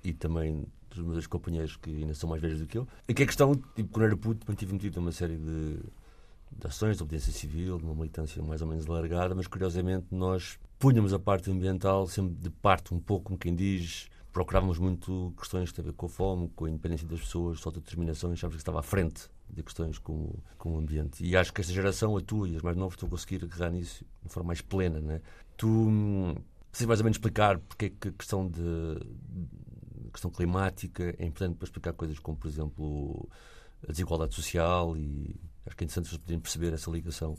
[0.03, 2.87] e também dos meus companheiros que ainda são mais velhos do que eu.
[3.07, 5.77] E que a questão, tipo, quando era puto, mantive metido numa série de,
[6.51, 10.59] de ações de obediência civil, de uma militância mais ou menos alargada, mas curiosamente nós
[10.77, 15.69] punhamos a parte ambiental sempre de parte, um pouco, como quem diz, procurávamos muito questões
[15.69, 18.55] que têm a ver com a fome, com a independência das pessoas, autodeterminação, e achávamos
[18.55, 21.23] que estava à frente de questões como, como o ambiente.
[21.23, 23.71] E acho que esta geração, a tua e as mais novas, estão a conseguir agarrar
[23.71, 24.99] nisso de forma mais plena.
[24.99, 25.21] Né?
[25.57, 26.35] Tu hum,
[26.71, 28.61] precisas mais ou menos explicar porque é que a questão de
[30.11, 33.27] questão climática é importante para explicar coisas como, por exemplo,
[33.87, 37.35] a desigualdade social e acho que é interessante poderem perceber essa ligação.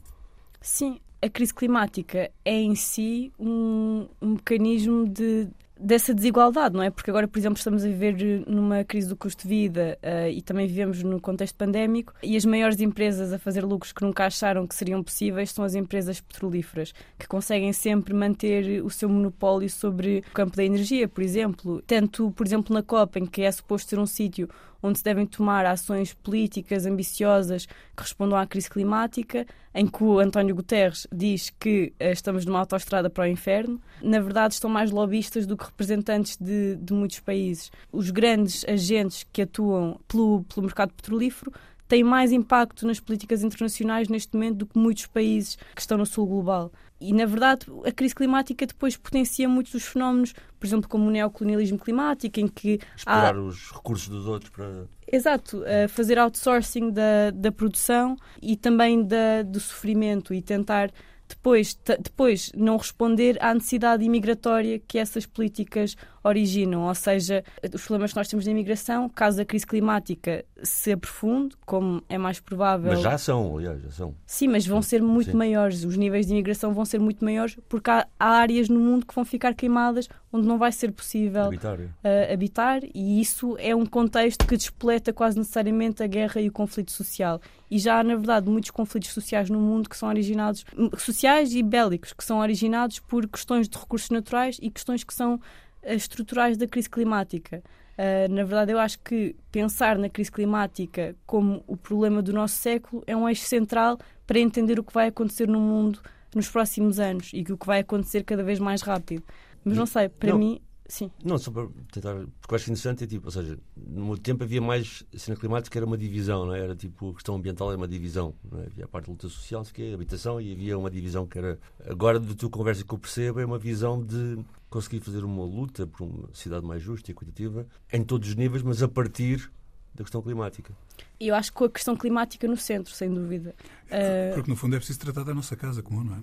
[0.60, 5.48] Sim, a crise climática é em si um, um mecanismo de,
[5.82, 6.90] dessa desigualdade, não é?
[6.90, 10.42] Porque agora, por exemplo, estamos a viver numa crise do custo de vida eh, e
[10.42, 14.66] também vivemos no contexto pandémico e as maiores empresas a fazer lucros que nunca acharam
[14.66, 20.22] que seriam possíveis são as empresas petrolíferas, que conseguem sempre manter o seu monopólio sobre
[20.30, 21.82] o campo da energia, por exemplo.
[21.86, 24.48] Tanto, por exemplo, na COP, em que é suposto ser um sítio
[24.82, 30.18] onde se devem tomar ações políticas ambiciosas que respondam à crise climática, em que o
[30.18, 33.80] António Guterres diz que eh, estamos numa autoestrada para o inferno.
[34.02, 37.70] Na verdade, estão mais lobistas do que representantes de, de muitos países.
[37.90, 41.52] Os grandes agentes que atuam pelo, pelo mercado petrolífero
[41.92, 46.06] têm mais impacto nas políticas internacionais neste momento do que muitos países que estão no
[46.06, 46.72] sul global.
[47.02, 51.10] E, na verdade, a crise climática depois potencia muitos dos fenómenos, por exemplo, como o
[51.10, 54.86] neocolonialismo climático, em que há, Explorar os recursos dos outros para.
[55.10, 60.90] Exato, fazer outsourcing da, da produção e também da, do sofrimento e tentar
[61.28, 66.82] depois, depois não responder à necessidade imigratória que essas políticas originam.
[66.82, 71.56] Ou seja, os problemas que nós temos na imigração, caso a crise climática se aprofunde,
[71.66, 72.92] como é mais provável.
[72.92, 74.14] Mas já são, aliás, já são.
[74.26, 75.36] Sim, mas vão ser muito Sim.
[75.36, 75.84] maiores.
[75.84, 79.14] Os níveis de imigração vão ser muito maiores porque há, há áreas no mundo que
[79.14, 81.94] vão ficar queimadas onde não vai ser possível Habitário.
[82.02, 86.52] uh, habitar e isso é um contexto que despoleta quase necessariamente a guerra e o
[86.52, 87.40] conflito social.
[87.70, 90.64] E já há, na verdade, muitos conflitos sociais no mundo que são originados,
[90.96, 95.34] sociais e bélicos, que são originados por questões de recursos naturais e questões que são
[95.34, 95.40] uh,
[95.86, 97.62] estruturais da crise climática.
[97.98, 102.54] Uh, na verdade, eu acho que pensar na crise climática como o problema do nosso
[102.56, 106.00] século é um eixo central para entender o que vai acontecer no mundo
[106.34, 109.22] nos próximos anos e que o que vai acontecer cada vez mais rápido.
[109.64, 110.38] Mas não sei, para Não.
[110.38, 111.10] mim, sim.
[111.22, 112.14] Não, só para tentar.
[112.40, 115.04] Porque eu acho interessante, é tipo, ou seja, no meu tempo havia mais.
[115.14, 116.60] A cena climática era uma divisão, não é?
[116.60, 118.34] Era tipo, a questão ambiental era uma divisão.
[118.52, 118.66] É?
[118.66, 121.26] Havia a parte da luta social, não sei o quê, habitação, e havia uma divisão
[121.26, 121.58] que era.
[121.86, 124.38] Agora, da tua conversa que eu percebo, é uma visão de
[124.72, 128.62] conseguir fazer uma luta por uma sociedade mais justa e equitativa em todos os níveis,
[128.62, 129.50] mas a partir
[129.94, 130.74] da questão climática.
[131.20, 133.54] E eu acho que com a questão climática no centro, sem dúvida.
[133.86, 136.20] Uh, Porque no fundo é preciso tratar da nossa casa comum, não é?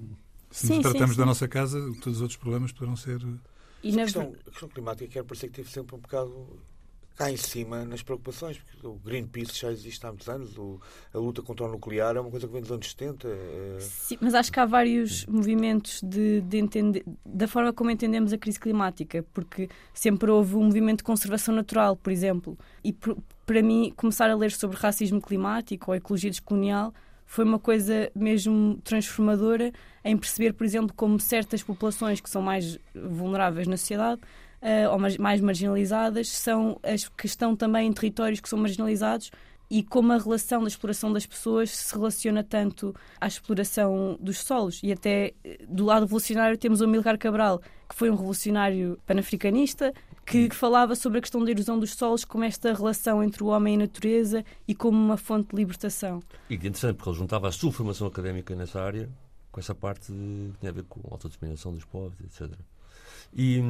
[0.52, 1.20] Se Sim, nos sim, tratamos sim.
[1.20, 3.22] da nossa casa, todos os outros problemas poderão ser.
[3.84, 6.60] e a, na questão, a questão climática quer parecer que teve sempre um bocado
[7.20, 10.80] cá em cima nas preocupações, porque o Greenpeace já existe há muitos anos, o-
[11.14, 13.28] a luta contra o nuclear é uma coisa que vem dos anos 70.
[13.28, 18.32] eh, Sim, mas acho que há vários movimentos de, de entender, da forma como entendemos
[18.32, 22.58] a crise climática, porque sempre houve um movimento de conservação natural, por exemplo.
[22.82, 26.94] E por- para mim, começar a ler sobre racismo climático ou ecologia descolonial
[27.26, 29.74] foi uma coisa mesmo transformadora
[30.06, 34.22] em perceber, por exemplo, como certas populações que são mais vulneráveis na sociedade
[34.62, 39.32] eh, ou mais, marginalizadas são as que estão também em territórios que são marginalizados
[39.70, 44.82] e como a relação da exploração das pessoas se relaciona tanto à exploração dos solos.
[44.84, 49.94] E até eh, do lado revolucionário temos o Amilcar Cabral, que foi um revolucionário panafricanista,
[50.26, 53.74] que falava sobre a questão da erosão dos solos como esta relação entre o homem
[53.74, 56.22] e a natureza e como uma fonte de libertação.
[56.50, 59.10] E que é interessante, porque ele juntava a sua formação académica nessa área
[59.52, 62.52] com essa parte que tinha a ver com a autodeterminação dos povos, etc.
[63.34, 63.62] E.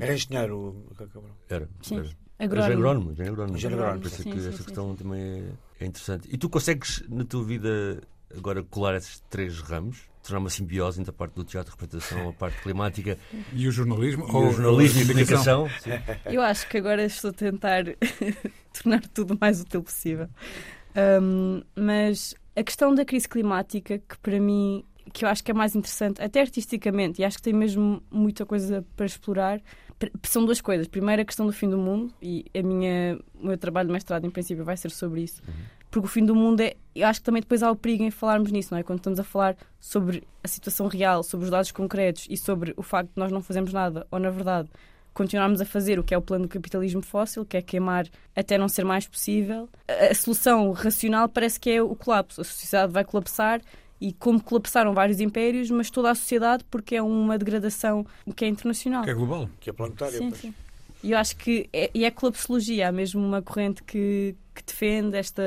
[0.00, 1.36] Era engenheiro o Cabral.
[1.48, 1.68] Era.
[1.82, 1.98] Sim.
[1.98, 2.08] era.
[2.38, 2.72] Agrónomo.
[2.72, 3.56] Agrónomo, engenheiro agrónomo.
[3.58, 6.28] Engenheiro agrónomo, Por é sim, que sim, essa sim, questão também é, é interessante.
[6.32, 8.00] E tu consegues, na tua vida,
[8.34, 10.08] agora colar esses três ramos?
[10.22, 13.18] Tornar uma simbiose entre a parte do teatro, representação, a parte climática
[13.54, 14.26] E o jornalismo?
[14.26, 15.68] e o jornalismo e a comunicação?
[15.80, 15.90] Sim.
[16.26, 17.84] Eu acho que agora estou a tentar
[18.82, 20.28] tornar tudo o mais útil possível.
[21.22, 25.54] Um, mas a questão da crise climática, que para mim, que eu acho que é
[25.54, 29.60] mais interessante, até artisticamente, e acho que tem mesmo muita coisa para explorar,
[30.22, 30.88] são duas coisas.
[30.88, 34.26] Primeiro, a questão do fim do mundo, e a minha, o meu trabalho de mestrado,
[34.26, 35.42] em princípio, vai ser sobre isso.
[35.90, 36.76] Porque o fim do mundo é.
[36.94, 38.82] Eu acho que também depois há o perigo em falarmos nisso, não é?
[38.82, 42.82] Quando estamos a falar sobre a situação real, sobre os dados concretos e sobre o
[42.82, 44.68] facto de nós não fazermos nada, ou na verdade
[45.12, 48.56] continuarmos a fazer o que é o plano do capitalismo fóssil, que é queimar até
[48.56, 49.68] não ser mais possível.
[49.88, 52.40] A, a solução racional parece que é o colapso.
[52.40, 53.60] A sociedade vai colapsar
[54.00, 58.48] e como colapsaram vários impérios, mas toda a sociedade porque é uma degradação que é
[58.48, 59.04] internacional.
[59.04, 59.48] Que é global.
[59.60, 60.18] Que é planetária.
[60.18, 60.54] Sim, sim.
[61.02, 65.16] E eu acho que é, e é colapsologia, há mesmo uma corrente que, que defende
[65.16, 65.42] esta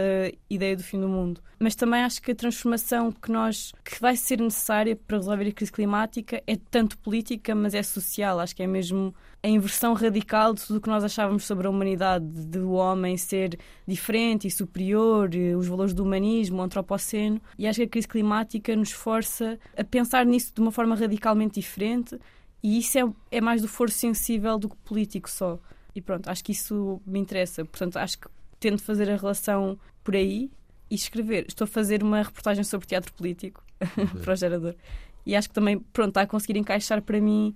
[0.49, 1.41] ideia do fim do mundo.
[1.59, 5.51] Mas também acho que a transformação que nós que vai ser necessária para resolver a
[5.51, 8.39] crise climática é tanto política, mas é social.
[8.39, 9.13] Acho que é mesmo
[9.43, 13.57] a inversão radical de tudo o que nós achávamos sobre a humanidade, do homem ser
[13.87, 17.39] diferente e superior, eh, os valores do humanismo, o antropoceno.
[17.57, 21.59] E acho que a crise climática nos força a pensar nisso de uma forma radicalmente
[21.59, 22.17] diferente
[22.63, 25.60] e isso é, é mais do foro sensível do que político só.
[25.93, 27.65] E pronto, acho que isso me interessa.
[27.65, 28.28] Portanto, acho que
[28.60, 30.49] tento fazer a relação por aí
[30.89, 31.45] e escrever.
[31.47, 33.62] Estou a fazer uma reportagem sobre teatro político
[34.23, 34.76] para o gerador.
[35.26, 37.54] E acho que também, pronto, está a conseguir encaixar para mim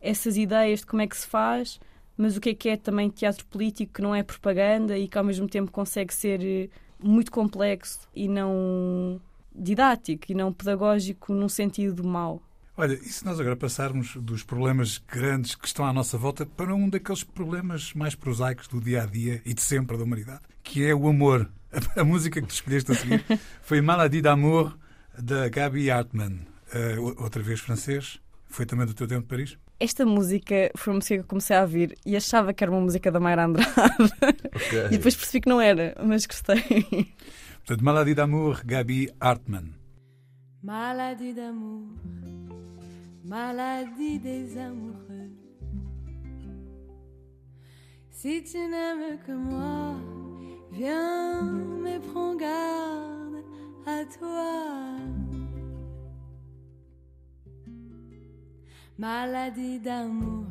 [0.00, 1.80] essas ideias de como é que se faz,
[2.16, 5.18] mas o que é que é também teatro político que não é propaganda e que
[5.18, 6.68] ao mesmo tempo consegue ser eh,
[7.02, 9.20] muito complexo e não
[9.54, 12.40] didático e não pedagógico num sentido mau.
[12.76, 16.74] Olha, e se nós agora passarmos dos problemas grandes que estão à nossa volta para
[16.74, 20.84] um daqueles problemas mais prosaicos do dia a dia e de sempre da humanidade, que
[20.84, 21.48] é o amor.
[21.96, 23.24] A, a música que tu escolheste a seguir
[23.62, 24.76] foi Maladie d'amour
[25.16, 26.40] da Gabi Hartmann.
[26.98, 28.18] O- outra vez francês.
[28.48, 29.58] Foi também do teu tempo de Paris?
[29.80, 32.80] Esta música foi uma música que eu comecei a ouvir e achava que era uma
[32.80, 33.70] música da Mayra Andrade.
[34.54, 34.86] Ok.
[34.90, 36.60] e depois percebi que não era, mas gostei.
[37.64, 39.74] Portanto, Maladie d'amour, Gabi Hartmann.
[40.62, 41.88] Maladie d'amour,
[43.24, 45.30] maladie des amoureux.
[48.10, 49.94] Si tu n'aimes que moi,
[50.72, 51.42] viens,
[51.82, 53.42] mais prends garde
[53.86, 54.96] à toi.
[58.98, 60.46] Maladie d'amour,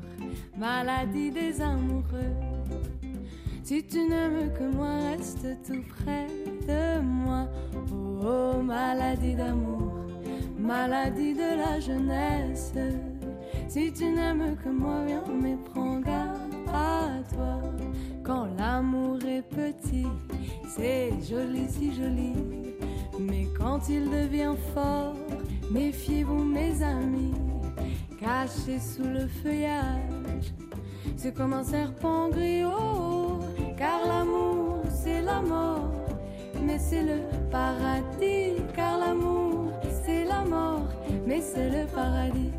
[0.57, 2.36] maladie des amoureux.
[3.63, 6.28] Si tu n'aimes que moi, reste tout près
[6.67, 7.47] de moi.
[7.93, 10.03] Oh, oh, maladie d'amour,
[10.64, 12.74] maladie de la jeunesse.
[13.68, 17.61] Si tu n'aimes que moi, viens, mais prends garde à toi.
[18.24, 20.07] Quand l'amour est petit,
[20.68, 22.34] c'est joli, si joli.
[23.20, 25.16] Mais quand il devient fort,
[25.70, 27.34] méfiez-vous, mes amis.
[28.20, 30.53] Caché sous le feuillage,
[31.18, 33.39] c'est comme un serpent gris, oh,
[33.78, 35.91] car l'amour c'est la mort,
[36.66, 37.20] mais c'est le
[37.51, 39.43] paradis, car l'amour
[41.26, 42.51] mais c'est le paradis.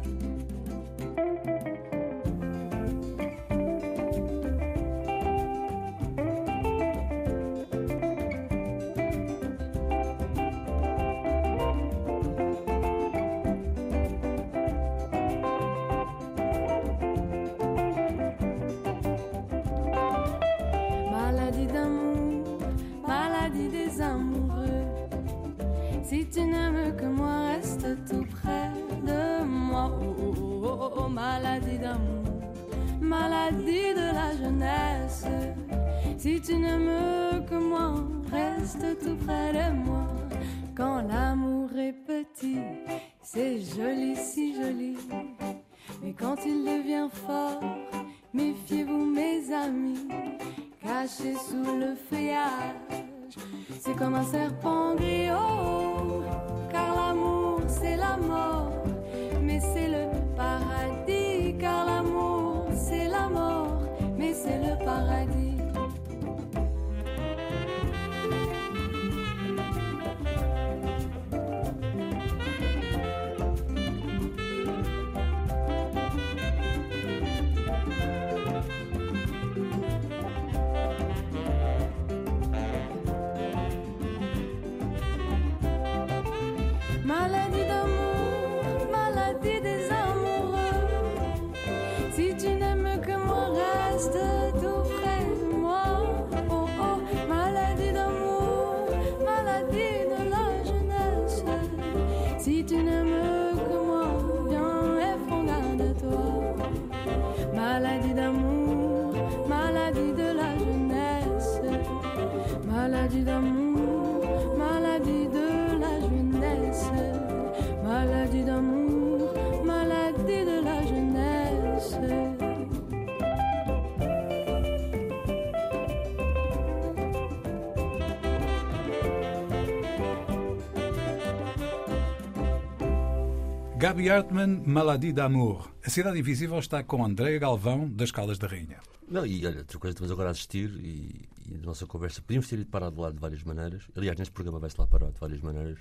[133.85, 135.71] Gabi Hartmann, Maladie d'amour.
[135.85, 138.79] A Cidade Invisível está com Andréa Galvão, das Caldas da Rainha.
[139.07, 142.49] Não, e olha, outra coisa, estamos agora a assistir e, e a nossa conversa, podíamos
[142.49, 143.83] ter ido parar de lado de várias maneiras.
[143.95, 145.79] Aliás, neste programa vai-se lá parar de várias maneiras,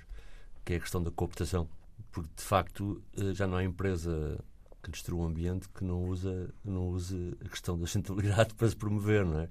[0.65, 1.65] que é a questão da cooptação.
[2.11, 4.37] Porque, de facto, eh, já não há empresa
[4.83, 8.75] que destrua o ambiente que não usa, não use a questão da sustentabilidade para se
[8.75, 9.47] promover, não é?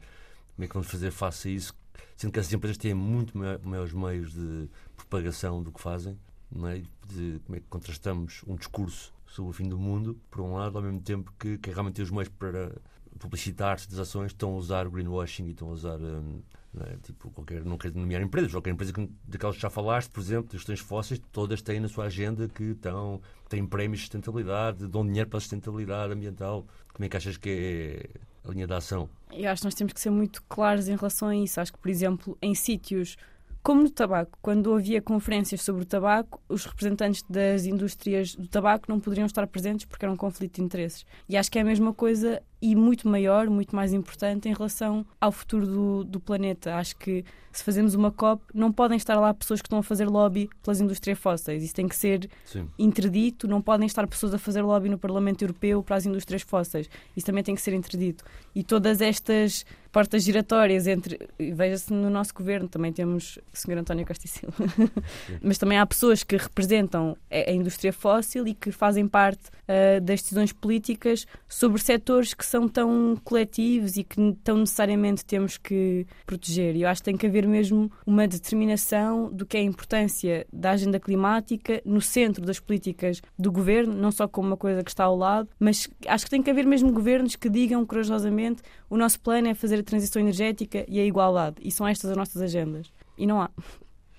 [0.57, 1.75] Como é que vamos fazer face a isso?
[2.19, 6.19] Sendo que essas empresas têm muito mai- maiores meios de propagação do que fazem,
[6.65, 6.83] é?
[7.09, 10.77] De como é que contrastamos um discurso sobre o fim do mundo, por um lado,
[10.77, 12.73] ao mesmo tempo que, que realmente os meios para
[13.19, 16.43] publicitar-se das ações, estão a usar greenwashing e estão a usar, não
[16.87, 16.97] é?
[17.03, 20.45] tipo, qualquer, não quero nomear empresas, qualquer empresa que, daquelas que já falaste, por exemplo,
[20.45, 25.07] das questões fósseis, todas têm na sua agenda que estão, têm prémios de sustentabilidade, dão
[25.07, 26.67] dinheiro para a sustentabilidade ambiental.
[26.93, 29.09] Como é que achas que é a linha de ação?
[29.31, 31.61] Eu acho que nós temos que ser muito claros em relação a isso.
[31.61, 33.17] Acho que, por exemplo, em sítios
[33.63, 38.87] como no tabaco, quando havia conferências sobre o tabaco, os representantes das indústrias do tabaco
[38.89, 41.07] não poderiam estar presentes porque era um conflito de interesses.
[41.29, 45.05] E acho que é a mesma coisa e muito maior, muito mais importante em relação
[45.21, 46.77] ao futuro do, do planeta.
[46.77, 50.09] Acho que se fazemos uma COP, não podem estar lá pessoas que estão a fazer
[50.09, 51.63] lobby pelas indústrias fósseis.
[51.63, 52.67] Isso tem que ser Sim.
[52.79, 56.89] interdito, não podem estar pessoas a fazer lobby no Parlamento Europeu para as indústrias fósseis.
[57.17, 58.25] Isso também tem que ser interdito.
[58.55, 61.19] E todas estas portas giratórias entre.
[61.39, 63.79] Veja-se no nosso governo, também temos o Sr.
[63.79, 64.55] António Silva.
[65.43, 70.23] Mas também há pessoas que representam a indústria fóssil e que fazem parte ah, das
[70.23, 76.77] decisões políticas sobre setores que são tão coletivos e que tão necessariamente temos que proteger.
[76.77, 80.47] E eu acho que tem que haver mesmo uma determinação do que é a importância
[80.53, 84.91] da agenda climática no centro das políticas do governo, não só como uma coisa que
[84.91, 88.99] está ao lado, mas acho que tem que haver mesmo governos que digam corajosamente o
[88.99, 91.57] nosso plano é fazer a transição energética e a igualdade.
[91.63, 92.93] E são estas as nossas agendas.
[93.17, 93.49] E não há.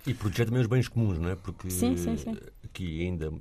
[0.08, 1.36] E proteger também os bens comuns, não é?
[1.36, 2.36] Porque Sim, sim, sim.
[2.64, 3.32] aqui ainda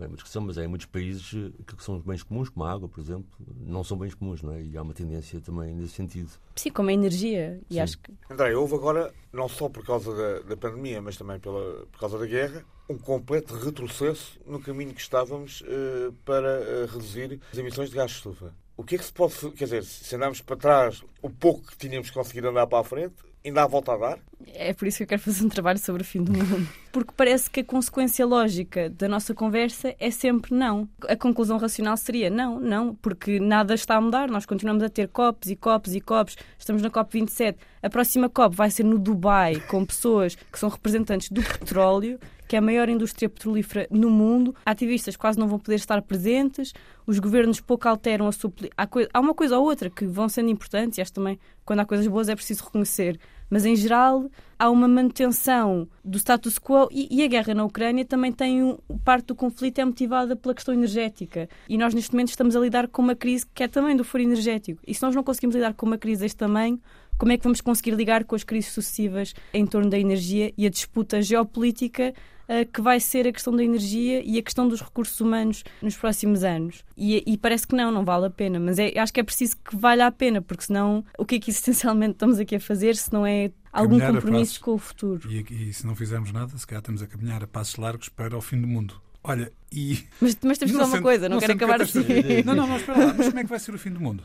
[0.00, 2.48] é uma discussão, mas há em muitos países eh, aquilo que são os bens comuns,
[2.48, 3.26] como a água, por exemplo,
[3.60, 4.62] não são bens comuns, não é?
[4.62, 6.30] E há uma tendência também nesse sentido.
[6.56, 7.60] Sim, como a energia.
[7.68, 7.80] E Sim.
[7.80, 11.86] acho que André, houve agora, não só por causa da, da pandemia, mas também pela,
[11.86, 17.40] por causa da guerra, um completo retrocesso no caminho que estávamos eh, para eh, reduzir
[17.52, 18.54] as emissões de gás de estufa.
[18.76, 19.52] O que é que se pode fazer?
[19.54, 23.14] Quer dizer, se andarmos para trás o pouco que tínhamos conseguido andar para a frente,
[23.44, 24.18] ainda há volta a dar?
[24.54, 26.68] É por isso que eu quero fazer um trabalho sobre o fim do mundo.
[26.92, 30.88] Porque parece que a consequência lógica da nossa conversa é sempre não.
[31.08, 34.28] A conclusão racional seria não, não, porque nada está a mudar.
[34.28, 36.36] Nós continuamos a ter COPs e COPs e COPs.
[36.58, 37.58] Estamos na COP 27.
[37.82, 42.20] A próxima COP vai ser no Dubai, com pessoas que são representantes do petróleo,
[42.52, 44.54] que é a maior indústria petrolífera no mundo.
[44.66, 46.74] Ativistas quase não vão poder estar presentes.
[47.06, 48.50] Os governos pouco alteram a sua.
[48.50, 51.86] poli- Há, uma coisa ou outra que vão sendo importantes, e acho também quando há
[51.86, 53.18] coisas boas é preciso reconhecer.
[53.48, 58.04] Mas em geral há uma manutenção do status quo e, e a guerra na Ucrânia
[58.04, 61.48] também tem um, parte do conflito é motivada pela questão energética.
[61.66, 64.22] E nós neste momento estamos a lidar com uma crise que é também do foro
[64.22, 64.78] energético.
[64.86, 66.78] E se nós não conseguimos lidar com uma crise deste tamanho,
[67.18, 70.66] como é que vamos conseguir ligar com as crises sucessivas em torno da energia e
[70.66, 72.14] a disputa geopolítica
[72.72, 76.44] que vai ser a questão da energia e a questão dos recursos humanos nos próximos
[76.44, 76.84] anos.
[76.96, 79.56] E, e parece que não, não vale a pena, mas é, acho que é preciso
[79.56, 82.96] que valha a pena, porque senão o que é que existencialmente estamos aqui a fazer
[82.96, 84.58] se não é algum compromisso passos.
[84.58, 85.30] com o futuro?
[85.30, 88.36] E, e se não fizermos nada, se calhar estamos a caminhar a passos largos para
[88.36, 89.00] o fim do mundo.
[89.24, 90.04] Olha, e.
[90.20, 92.00] Mas, mas temos fazer uma coisa, não, não quero acabar assim.
[92.44, 93.14] Não, não, não, espera lá.
[93.16, 94.24] Mas como é que vai ser o fim do mundo?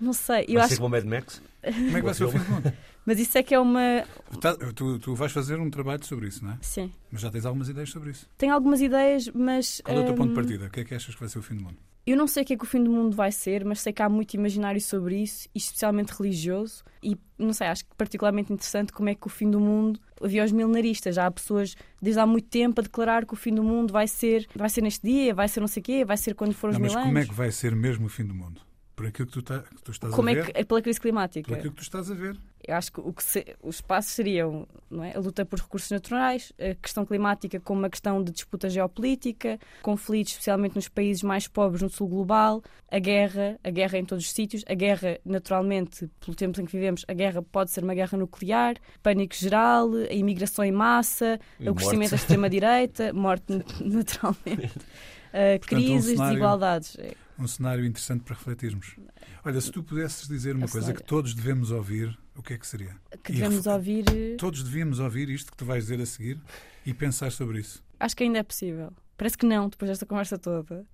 [0.00, 1.42] Não sei, eu Vai acho ser como Mad Max?
[1.72, 2.72] Como é que vai ser o fim do mundo?
[3.04, 4.04] mas isso é que é uma.
[4.40, 6.58] Tá- tu, tu vais fazer um trabalho sobre isso, não é?
[6.60, 6.92] Sim.
[7.10, 8.28] Mas já tens algumas ideias sobre isso.
[8.36, 9.80] Tenho algumas ideias, mas.
[9.84, 10.66] Qual é o teu ponto de hum, partida?
[10.66, 11.78] O que é que achas que vai ser o fim do mundo?
[12.06, 13.92] Eu não sei o que é que o fim do mundo vai ser, mas sei
[13.92, 16.84] que há muito imaginário sobre isso, especialmente religioso.
[17.02, 19.98] E não sei, acho que particularmente interessante como é que o fim do mundo.
[20.22, 23.52] Havia os milenaristas, já há pessoas desde há muito tempo a declarar que o fim
[23.52, 26.16] do mundo vai ser, vai ser neste dia, vai ser não sei o quê, vai
[26.16, 27.06] ser quando for os Não, mil mas anos.
[27.08, 28.60] como é que vai ser mesmo o fim do mundo?
[28.96, 30.46] Por aquilo que tu, tá- que tu estás Como a é ver?
[30.46, 31.46] que é pela crise climática?
[31.46, 32.34] Por aquilo que tu estás a ver.
[32.66, 35.14] Eu acho que, o que se- os passos seriam não é?
[35.14, 40.32] a luta por recursos naturais, a questão climática como uma questão de disputa geopolítica, conflitos
[40.32, 44.32] especialmente nos países mais pobres no sul global, a guerra, a guerra em todos os
[44.32, 48.16] sítios, a guerra naturalmente, pelo tempo em que vivemos, a guerra pode ser uma guerra
[48.16, 53.44] nuclear, pânico geral, a imigração em massa, E o crescimento da extrema-direita, morte
[53.78, 54.74] naturalmente,
[55.36, 56.96] uh, crises, cenário- desigualdades.
[57.38, 58.96] Um cenário interessante para refletirmos.
[59.44, 62.66] Olha, se tu pudesses dizer uma coisa que todos devemos ouvir, o que é que
[62.66, 62.96] seria?
[63.22, 64.04] Que E devemos ref- ouvir.
[64.10, 66.40] eh, Todos devíamos ouvir isto que tu vais dizer a seguir
[66.86, 67.84] e pensar sobre isso.
[68.00, 68.90] Acho que ainda é possível.
[69.18, 70.86] Parece que não, depois desta conversa toda.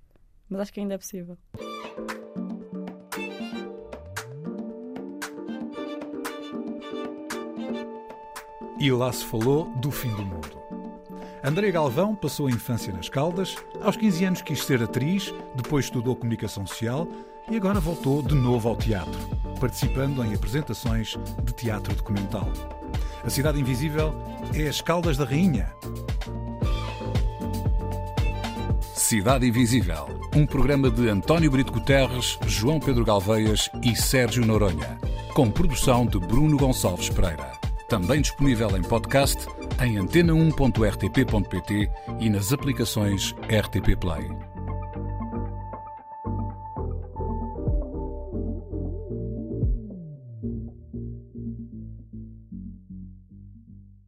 [0.49, 1.39] Mas acho que ainda é possível.
[8.79, 10.62] E lá se falou do fim do mundo.
[11.45, 16.15] Andréa Galvão passou a infância nas Caldas, aos 15 anos quis ser atriz, depois estudou
[16.15, 17.09] comunicação social
[17.51, 19.19] e agora voltou de novo ao teatro,
[19.59, 22.49] participando em apresentações de teatro documental.
[23.25, 24.15] A Cidade Invisível
[24.55, 25.75] é as Caldas da Rainha.
[28.95, 34.97] Cidade Invisível, um programa de António Brito Guterres, João Pedro Galveias e Sérgio Noronha,
[35.35, 37.51] com produção de Bruno Gonçalves Pereira.
[37.89, 39.45] Também disponível em podcast
[39.87, 44.52] em antena1.rtp.pt e nas aplicações RTP Play.